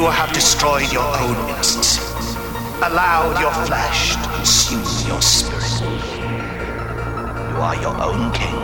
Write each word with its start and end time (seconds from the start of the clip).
You 0.00 0.06
have 0.06 0.32
destroyed 0.32 0.90
your 0.90 1.04
own 1.04 1.36
innocence, 1.50 1.98
allowed 2.82 3.38
your 3.38 3.52
flesh 3.66 4.16
to 4.16 4.28
consume 4.30 4.80
your 5.06 5.20
spirit. 5.20 5.82
You 7.50 7.56
are 7.60 7.76
your 7.82 8.02
own 8.02 8.32
king, 8.32 8.56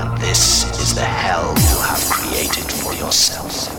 and 0.00 0.18
this 0.18 0.64
is 0.80 0.94
the 0.94 1.04
hell 1.04 1.52
you 1.52 1.78
have 1.84 2.02
created 2.10 2.64
for 2.64 2.94
yourself. 2.94 3.75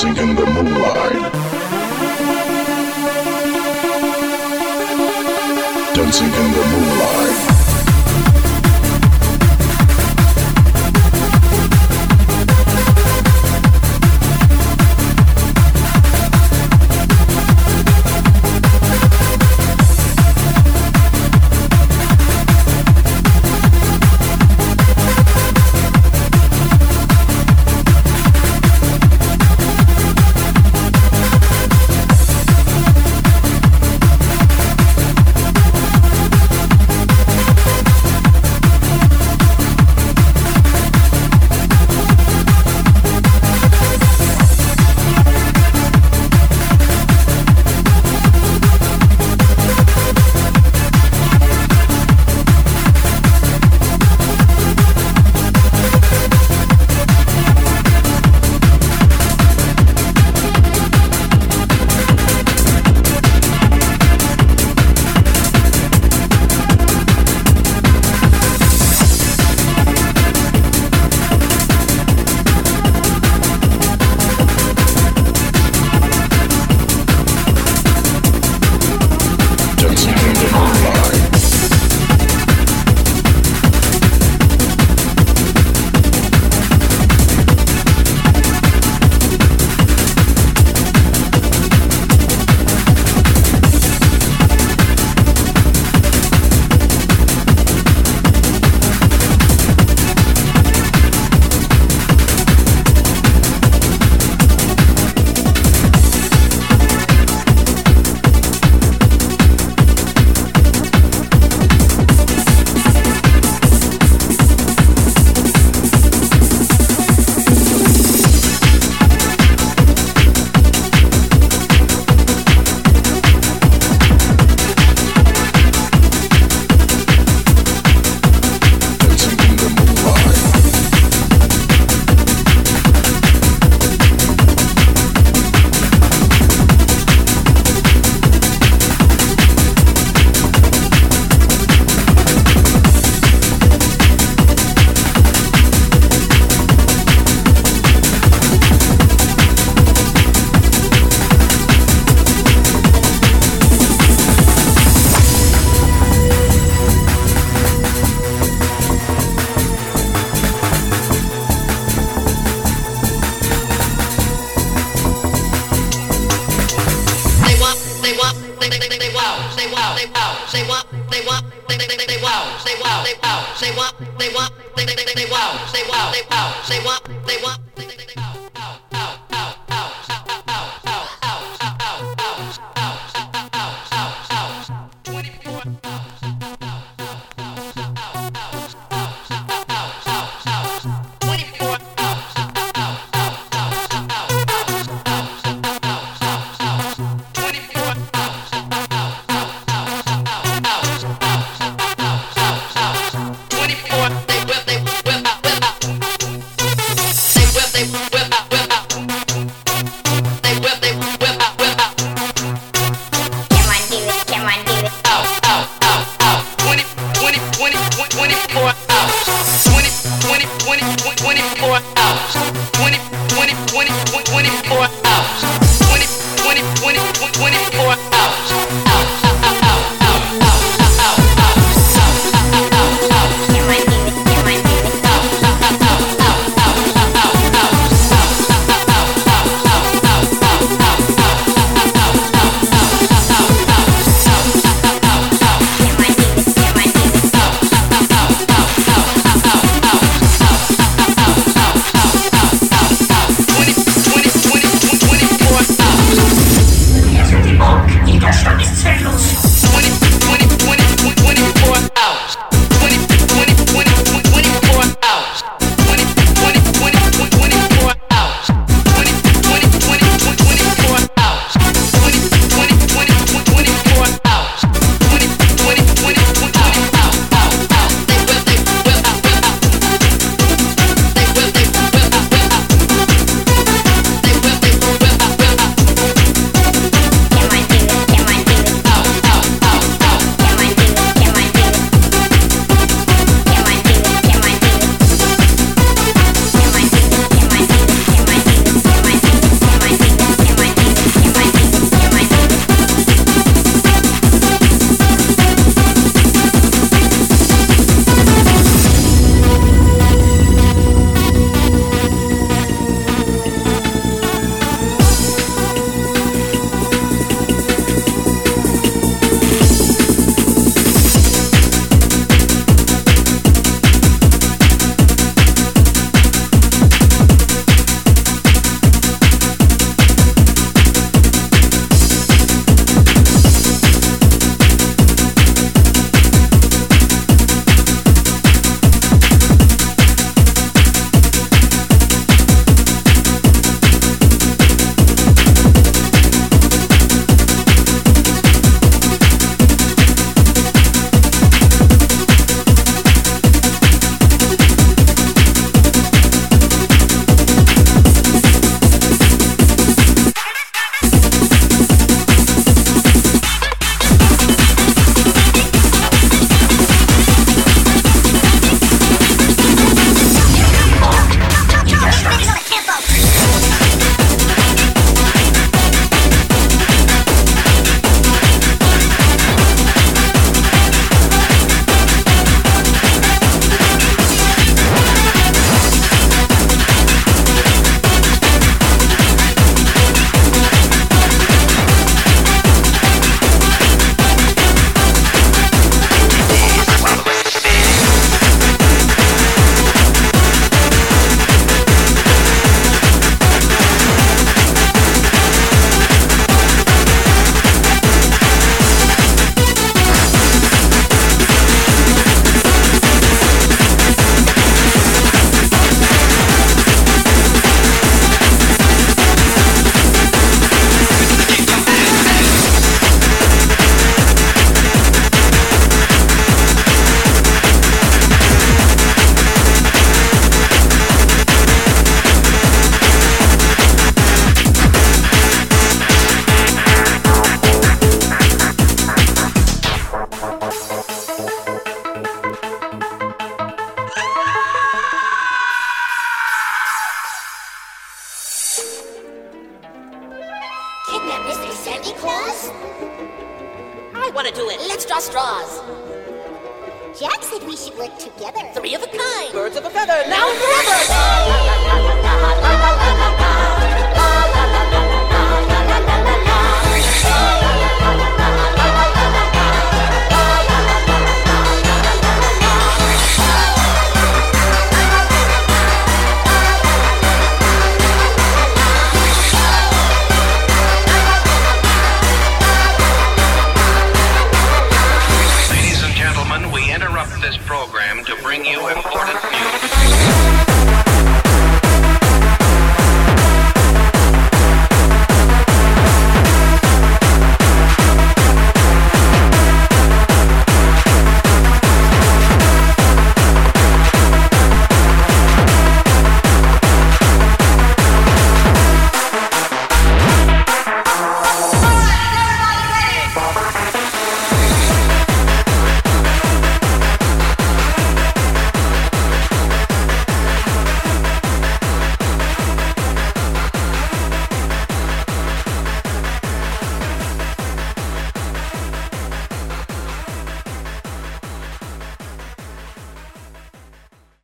dancing 0.00 0.28
in 0.28 0.36
the 0.36 0.47